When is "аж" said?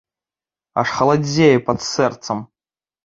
0.81-0.89